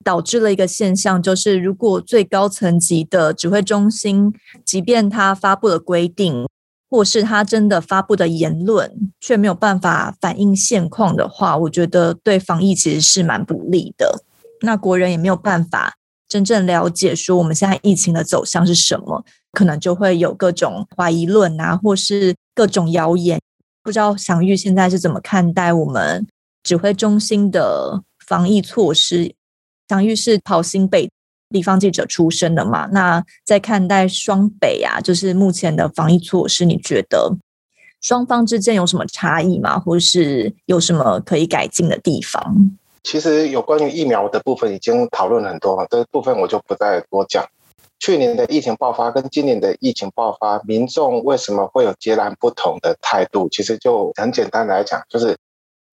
[0.04, 4.32] 导致了一个现象，就是如果最高层级的指挥中心，
[4.64, 6.46] 即便他发布了规定，
[6.90, 14.22] 或是他真的发布的言论，却没有办法反映现况的话，我觉得对防疫其实是蛮不利的。
[14.60, 15.94] 那国人也没有办法
[16.28, 23.40] 真正了解说我们现在疫情的走向是什么，可能就会有各种怀疑论啊，或是各种谣言。
[23.82, 26.26] 不知道祥玉现在是怎么看待我们
[26.62, 29.34] 指挥中心的防疫措施？
[29.88, 31.10] 祥玉是跑新北
[31.50, 32.86] 地方记者出身的嘛？
[32.92, 37.36] 那在看待双北啊，就是目前的防疫措施，你觉得
[38.00, 39.78] 双方之间有什么差异吗？
[39.78, 42.76] 或是有什么可以改进的地方？
[43.02, 47.44] 其实有关于疫苗的部分已经讨论很多了，这部分我就不再多讲。
[48.00, 53.48] 去年的疫情爆发跟今年的疫情爆发，民众为什么会有截然不同的态度？
[53.50, 55.36] 其实就很简单来讲，就是。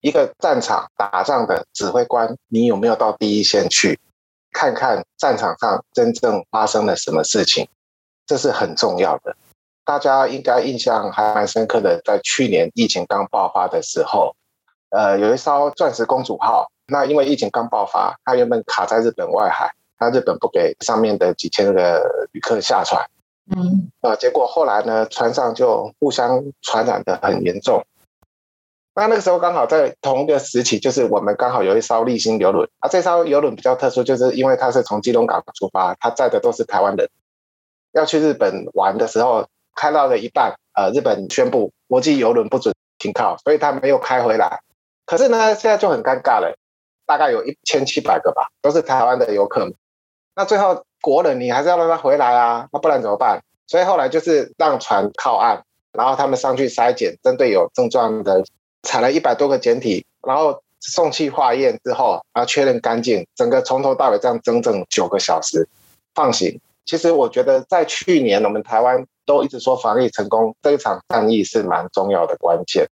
[0.02, 3.98] 一个战场打仗的指挥官，你有没有到第一线去
[4.52, 7.66] 看看战场上真正发生了什么事情？
[8.26, 9.34] 这是很重要的。
[9.84, 14.34] 大家应该印象还蛮深刻的，在去年疫情刚爆发的时候，
[14.90, 23.04] 呃，有一艘钻石公主号，那因为疫情刚爆发，它原本卡在日本外海，那日本不给上面的几千个旅客下船，
[23.54, 27.84] 嗯，呃，结果后来呢，船上就互相传染的很严重。
[28.94, 32.88] 那那个时候刚好在同一个时期，就是我们刚好有一艘丽星邮轮啊。
[32.90, 37.08] 这艘游轮比较特殊，就是因为它是从基隆港出发，它载的都是台湾人。
[37.92, 44.60] 要去日本玩的时候，开到了一半，呃，日本宣布国际游轮不准停靠，所以它没有开回来。
[45.06, 46.54] 可是呢，现在就很尴尬了，
[47.06, 49.72] 大概有一千七百个吧，都是台湾的游客。
[50.34, 53.40] 那最后国人你还是要让他回来啊，那不然怎么办？
[53.66, 58.44] 所以后来就是让船靠岸，然后他们上去筛检，针对有症状的。
[58.82, 65.68] 采了一百多个检体，然后送去化验之后，然后确认干净，整个从头到尾这样整整九个小时
[66.14, 66.60] 放行。
[66.84, 72.86] 其实我觉得在去年我们台湾都一直说防疫成功，这一场战役是蛮重要的关键。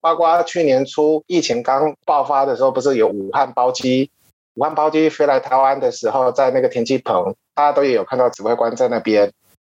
[0.00, 4.10] 包括去年初疫情刚爆发的时候，不是有武汉包机，
[4.54, 9.32] 武汉包机飞来台湾的时候，在那个停机棚，大家都也有看到指挥官在那边。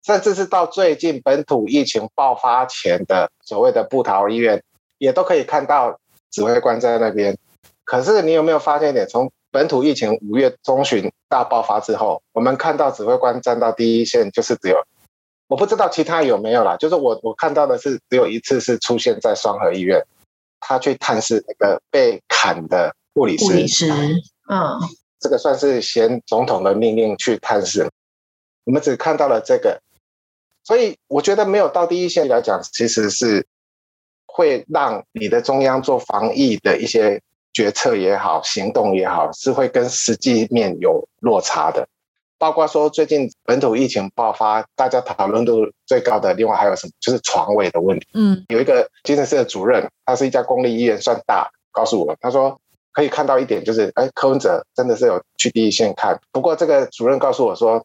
[0.05, 4.61] 甚至是到最近本土疫情爆发前的所谓的布桃医院，
[5.03, 5.99] 也都可以看到
[6.31, 7.37] 指挥官在那边。
[7.83, 9.05] 可是你有没有发现一点？
[9.09, 14.77] 从本土疫情五月中旬大爆发之后，我们看到指挥官站到第一线，就是只有
[15.49, 16.77] 我不知道其他有没有啦。
[16.77, 20.07] 就是我我看到的是只有一次是出现在双河医院，
[20.61, 23.45] 他去探视那个被砍的护理师。
[23.45, 23.91] 护理师，
[24.49, 24.79] 嗯，
[25.19, 27.91] 这个算是衔总统的命令去探视。
[28.63, 29.83] 我们只看到了这个，
[30.63, 33.45] 所以我觉得没有到第一线来讲，其实是
[34.33, 37.21] 会让你的中央做防疫的一些。
[37.55, 41.87] 决策也好，行动也好，是会跟实际面有落差的。
[42.39, 46.93] 包括说最近本土疫情爆发，大家讨论度最高的，另外还有什么？
[46.99, 48.07] 就是床位的问题。
[48.15, 52.59] 嗯，有一个精神科的主任，他是一家公立医院，算大，告诉我，他说
[52.93, 56.19] 可以看到一点，就是哎，柯文哲真的是有去第一线看。
[56.31, 57.85] 不过这个主任告诉我说，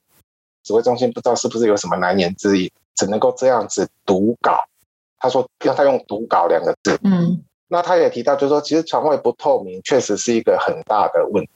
[0.63, 4.63] 指挥中心不知道是不是有什么难言之隐，只能够这样子读稿。
[5.19, 6.99] 他说让他用读稿两个字。
[7.03, 7.43] 嗯。
[7.69, 11.49] 那他也提到，就是说，其实床位不透明，确实是一个很大的问题。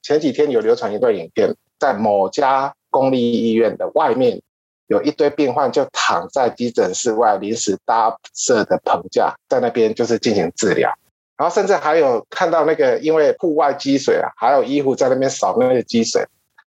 [0.00, 4.40] 前几天有流传一段影片，在某家公立医院的外面，
[4.86, 10.90] 有一堆病患就躺在急诊室外临时搭设的棚架，在那边就是进行治疗。
[11.36, 16.24] 然后甚至还有看到那个因为户外积水啊，还有医护在那边扫那个积水。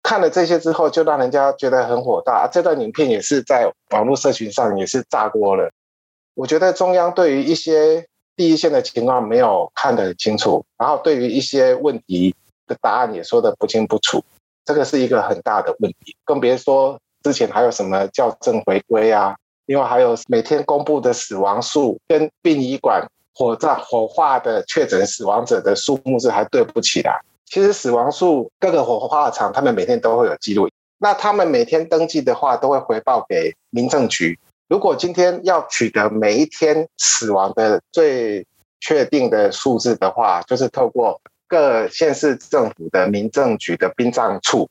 [0.04, 2.46] 看了这些之后，就让人家觉得很火大。
[2.46, 5.68] 这段影片也是在网络社群上也是炸锅了。
[6.35, 12.35] 我觉得中央对于一些第一线的情况没有看得很清楚，然后对于一些问题
[12.66, 14.23] 的答案也说得不清不楚，
[14.64, 16.16] 这个是一个很大的问题。
[16.25, 27.20] 更别说之前还有什么校正回归啊，另外还有每天公布的死亡数跟殡仪馆火葬火化的确诊死亡者的数目是还对不起来。
[27.47, 30.68] 其实死亡数各个火化场他们每天都会有记录，
[30.99, 34.37] 那他们每天登记的话都会回报给民政局。
[34.74, 38.44] 如果今天要取得每一天死亡的最
[38.80, 44.68] 确定的数字的话，就是透过各县市政府的民政局的殡葬处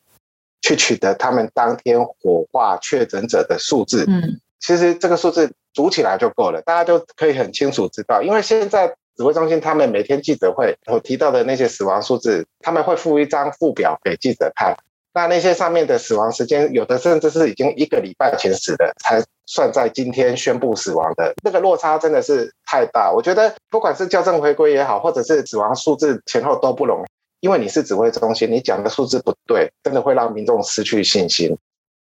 [0.61, 4.03] 去取得他们当天火化确诊者的数字。
[4.09, 8.21] 嗯，其实这个数字组起来就够了，大家就可以很清楚知道。
[8.21, 14.75] 因为现在指挥中心他们每天记者会我提到的那些死亡数字，他们会附一张附表给记者看。
[15.13, 23.11] 那那些上面的死亡时间，有的甚至是已经一个礼拜前死的，才算在今天宣布死亡的，那个落差真的是太大。
[23.11, 31.55] 我觉得不管是校正回归也好，或者是死亡数字前后都不容易，因为你是指挥中心，你讲的数字不对，真的会让民众失去信心。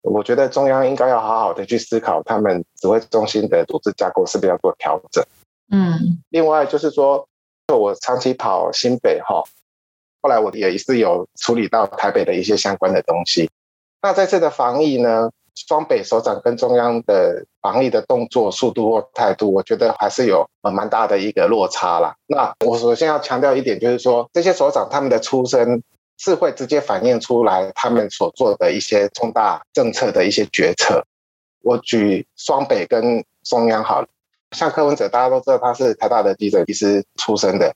[0.02, 5.22] 我觉得中央应该要好好的去思考，他们指挥中心的组织架构是不是要做调整。
[5.72, 7.28] 嗯，另外就是说，
[7.68, 9.44] 我长期跑新北哈。
[10.24, 13.50] 后来我也是有处理到台北的一些相关的东西。
[14.02, 22.16] 那在这次的防疫呢，双北首长跟中央的防疫的动作速度或态度，我觉得还是有蛮大的一个落差啦。
[22.26, 25.84] 那我首先要强调一点，就是说这些首长他们的出身
[26.18, 31.06] 是会直接反映出来他们所做的一些重大政策的一些决策。
[31.64, 34.08] 我举双北跟中央好了，
[34.52, 37.74] 像柯文哲大家都知道他是台大的急诊医师出身的。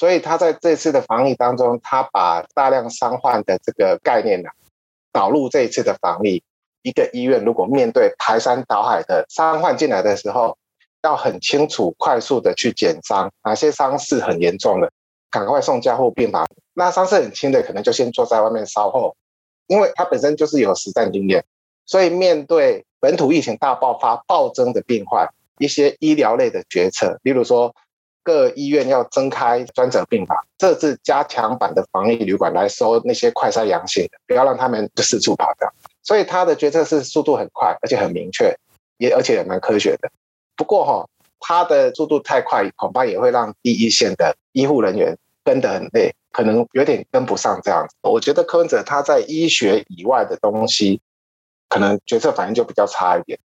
[0.00, 4.48] 所以他在这次的防疫当中，他把大量伤患的这个概念呢，
[5.12, 6.42] 导入这一次的防疫。
[6.80, 10.56] 一个医院如果面对排山倒海的伤患进来的时候，
[11.02, 14.90] 要很清楚、快速的去检伤，哪些伤势很严重的，
[15.30, 19.14] 赶快送加护病房；那伤势很轻的，可能就先坐在外面稍后。
[19.66, 21.44] 因为他本身就是有实战经验，
[21.84, 27.74] 所以面对本土疫情大爆发、暴增的病患，一些医疗类的决策，例如说。
[28.22, 35.72] 各医院要增开专责病房，设置加强版的防疫旅馆来收那些快筛阳性的，不要让他们就四处跑掉。
[36.02, 38.54] 所以他的决策是速度很快，而且很明确，
[38.98, 40.10] 也而且也蛮科学的。
[40.56, 41.08] 不过哈，
[41.40, 47.96] 他的速度太快，恐怕也会让第一线的医护人员跟得很累，可能有点跟不上这样子。
[48.02, 51.00] 我觉得柯文哲他在医学以外的东西，
[51.68, 53.38] 可能决策反应就比较差一点。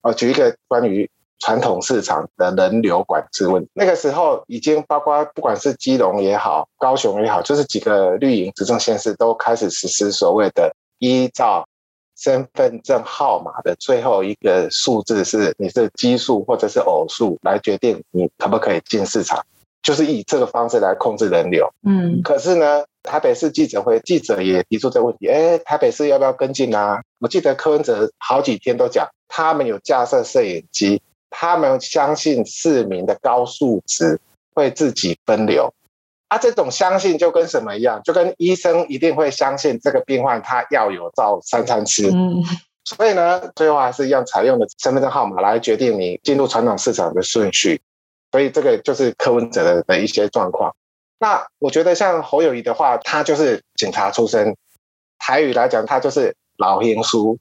[0.00, 1.10] 我举一个关于。
[1.42, 11.66] 传统市场的人流管制问题，那个时候已经包括不管是基隆也好，高雄也好，就是几个绿营执政县市都开始实施所谓的依照
[12.16, 19.44] 身份证号码的最后一个数字是你是奇数或者是偶数来决定你可不可以进市场，
[19.82, 21.68] 就是以这个方式来控制人流。
[21.84, 27.02] 嗯，可是呢，台北市记者会记者也提出这个问题，哎，台北市要不要跟进啊？
[27.18, 31.02] 我记得柯文哲好几天都讲，他们有架设摄影机。
[31.32, 34.20] 他们相信市民的高数值
[34.54, 35.72] 会自己分流，
[36.28, 38.00] 啊，这种相信就跟什么一样？
[38.04, 42.10] 就跟医生一定会相信这个病患他要有照三餐吃，
[42.84, 47.80] 所以呢，最后还是一样采用的身份证号码来决定你进入传统市场的顺序。
[48.30, 50.74] 所以这个就是柯文哲的的一些状况。
[51.18, 54.56] 那我觉得像侯友谊的话，他就是警察出身，
[55.18, 57.38] 台语来讲，他就是老兵叔，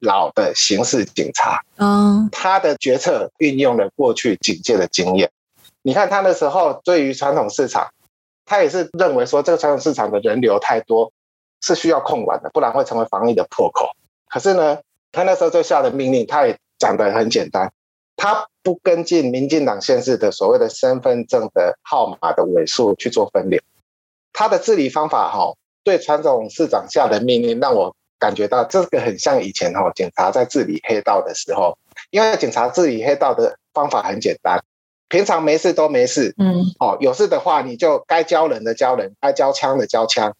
[0.00, 1.62] 老的刑事警察。
[1.76, 5.30] 嗯，他的决策运用了过去警界的经验。
[5.82, 7.88] 你看他那时候对于传统市场，
[8.44, 11.12] 他也是认为说这个传统市场的人流太多，
[11.60, 13.88] 是需要控管的，不然会成为防疫的破口。
[14.28, 14.78] 可是呢，
[15.12, 17.72] 他那时候就下的命令，他也讲得很简单，
[18.16, 23.60] 他不跟进民进党县市的所谓的身份证的号码的尾数去做分流。
[24.32, 31.76] 他的治理方法哈，对传统市场下的命令，让我感觉到这个很像以前哈警察在治理黑道的时候，
[32.08, 34.64] 因为警察治理黑道的方法很简单，
[35.10, 40.34] 平常没事都没事，嗯，哦，有事的话你就该交人的交人，该交枪的交枪。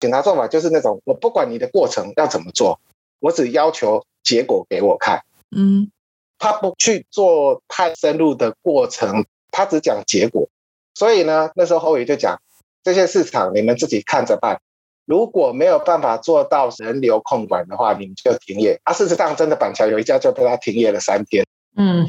[0.00, 2.80] 警察做法就是那种，我不管你的过程要怎么做。
[3.20, 5.22] 我只要求结果给我看，
[5.56, 5.92] 嗯，
[6.40, 10.48] 他不去做太深入的过程，他只讲结果。
[10.94, 12.40] 所以呢，那时候侯宇就讲，
[12.82, 14.60] 这些市场你们自己看着办。
[15.08, 18.78] 如果没有办法做到人流控管的话，你们就停业。
[18.84, 21.46] 啊，事实上真的板桥有一家就被他停业了三天。
[21.74, 22.06] 嗯，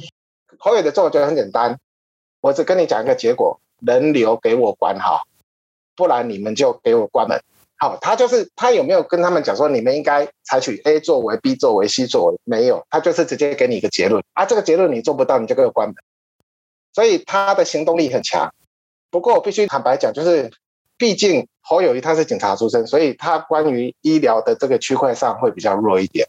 [0.57, 1.79] 侯友的做法就很简单，
[2.41, 5.21] 我只跟你讲一个结果，人流给我管好，
[5.95, 7.41] 不然你们就给我关门。
[7.77, 12.37] 好，他就是他有没有跟他们讲说，你们应该采取 A 作为、B 作为、C 作为？
[12.43, 15.95] 没有，他就是直接给你一个结论啊，这个结论你做不到，你就给我关门。
[16.91, 18.53] 所以他的行动力很强。
[19.09, 20.51] 不过我必须坦白讲，就是
[20.97, 26.27] 毕竟侯友宜他是警察出身，所以他关于医疗的这个区块上会比较弱一点。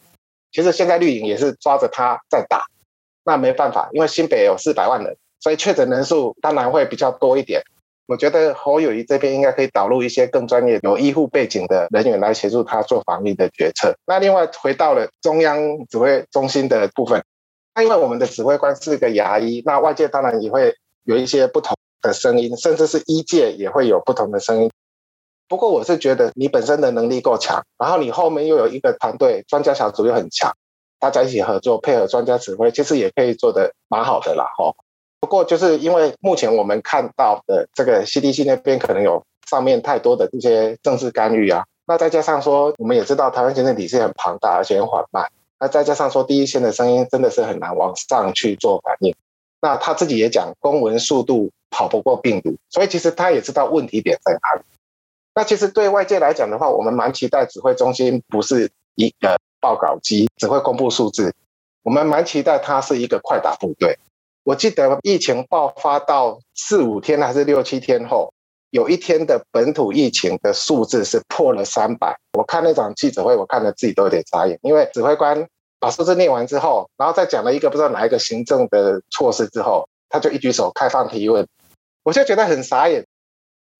[0.52, 2.66] 其实现在绿营也是抓着他在打，
[3.24, 7.62] 那没办法，因为新北有四百万人，所以确诊人数当然会比较多一点。
[8.04, 13.94] 我觉得侯友谊这边应该可以导入一些更专业、有医护背景的人员来协助他做防疫的决策。
[14.04, 15.56] 那另外回到了中央
[15.88, 17.24] 指挥中心的部分，
[17.74, 20.74] 那因为我们的指挥官是个牙医，那外界当然也会
[21.04, 24.70] 有一些不同的声音，甚至是医界也会有不同的声音。
[25.50, 30.54] 不过我是觉得你本身的能力够强，然后你后面又有一个团队专家小组又很强，
[31.00, 34.76] 大家一起合作配合专家指挥，其实也可以做得蛮好的啦，吼。
[35.18, 45.28] 不过，就是因为目前我们看到的这个 CDC 那边可能有上面太多的这些政治干预啊，那再加上说，我们也知道台湾行政体系很庞大而且很缓慢，
[45.58, 49.12] 那再加上说第一线的声音真的是很难往上去做反应。
[49.60, 54.62] 那他自己也讲，公文速度跑不过病毒，所以其实他也知道问题点在哪里。
[55.40, 61.34] 那其实对外界来讲的话，我们蛮期待指挥中心不是一个报告机，只会公布数字，
[61.82, 63.98] 我们蛮期待它是一个快打部队。
[64.44, 68.30] 我记得疫情爆发到四五天还是六七天后，
[68.68, 72.14] 有一天的本土疫情的数字是破了三百。
[72.34, 81.48] 我看那场记者会，我看了自己都有点傻眼，因为指挥官把数字念完之后，然后再讲了一个不知道哪一个行政的措施之后，他就一举手开放提问，
[82.02, 83.06] 我就觉得很傻眼。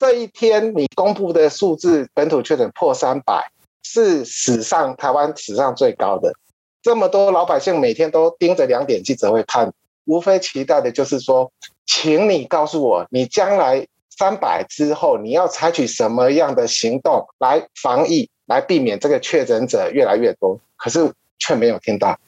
[0.01, 6.33] 这一天你公布的数字本土确诊破三百，是史上台湾史上最高的，
[6.81, 9.75] 这么多老百姓每天都盯着两点记者会看。
[10.07, 11.53] 无非期待的就是说，
[11.85, 20.59] 请你告诉我，你将来三百之后，你要采取什么样的行动来防疫，来避免这个确诊者越来越多。
[20.77, 22.19] 可是却没有听到。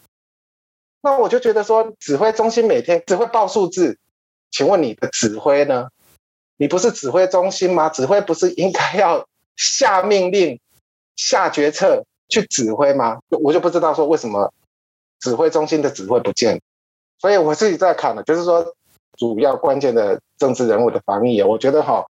[1.00, 3.96] 那我就觉得说，指挥中心每天只会报数字，
[4.50, 5.88] 请问你的指挥呢？
[6.62, 7.88] 你不是指挥中心吗？
[7.88, 10.60] 指挥不是应该要下命令、
[11.16, 13.18] 下决策去指挥吗？
[13.30, 14.54] 我就不知道说为什么
[15.18, 16.62] 指挥中心的指挥不见。
[17.18, 18.64] 所以我自己在看呢，就是说
[19.18, 22.06] 主要关键的政治人物的防疫，我觉得哈，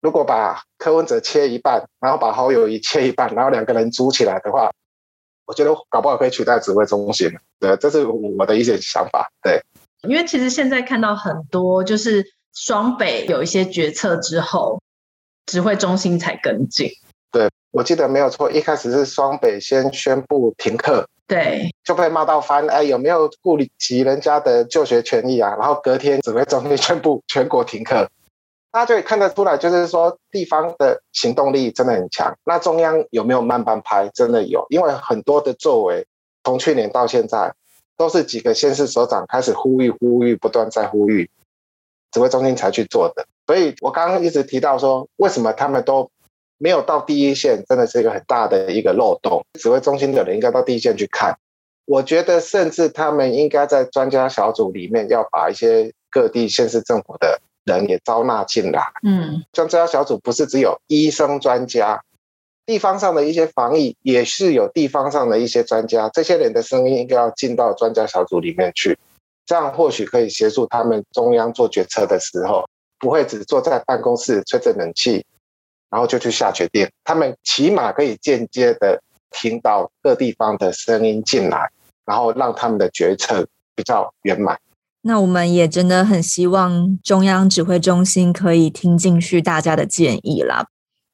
[0.00, 4.72] 如果把柯文哲切一半，然后把侯友宜切一半，然后两个人组起来的话，
[5.44, 7.30] 我觉得搞不好可以取代指挥中心。
[7.60, 9.30] 对，这是我的一些想法。
[9.42, 9.60] 对，
[10.08, 12.24] 因为其实现在看到很多，就是
[12.56, 14.80] 双北有一些决策之后，
[15.44, 16.90] 指挥中心才跟进。
[17.30, 21.06] 对，我记得没有错，一开始是双北先宣布停课。
[21.26, 22.66] 对，就被骂到翻。
[22.68, 25.54] 哎，有没有顾及人家的就学权益啊？
[25.58, 28.08] 然后隔天指挥中心 宣布全国停课，
[28.72, 32.34] 大家就可以看得出来，就是说地方的行动力真的很强。
[32.46, 34.08] 那中央有没有慢半拍？
[34.14, 36.06] 真的有，因为很多的作为，
[36.42, 37.52] 从去年到现在，
[37.98, 41.28] 都是几个县市首长开始呼吁、呼吁、不断在呼吁，
[42.16, 43.26] 指挥中心才去做的。
[43.46, 46.10] 所以我刚刚一直提到说，为什么他们都。
[46.58, 49.44] 没有到第一线，真的是一个很大的一个漏洞。
[49.60, 51.36] 指挥中心的人应该到第一线去看。
[51.84, 58.82] 我觉得，甚至他们应该在专家小组里面要把一些各地县市政府的人也招纳进来。
[59.02, 62.02] 嗯，像专家小组不是只有医生专家，
[62.64, 68.98] 地方上的一些防疫也是有地方上的一些专家，这些人的声音应该要进到专家小组里面去，
[69.46, 72.68] 这样或许可以协助他们中央做决策的时候，
[72.98, 75.24] 不会只坐在办公室吹着冷气，
[75.88, 76.88] 然后就去下决定。
[77.04, 81.70] 他们起码可以间接的听到各地方的声音进来，
[82.04, 84.58] 然后让他们的决策比较圆满。
[85.02, 90.66] 那我们也真的很希望中央指挥中心可以听进去大家的建议啦。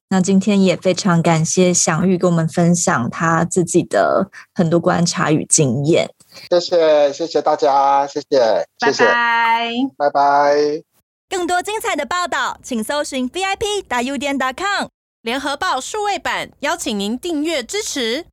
[0.09, 6.09] 那今天也非常感谢祥玉跟我们分享他自己的很多观察与经验。
[6.49, 10.83] 谢谢，谢谢大家，谢谢，拜拜，拜拜。
[11.29, 14.87] 更多精彩的报道，请搜寻 VIP 大 U 点 com
[15.21, 18.25] 联合报数位版，邀请您订阅支持。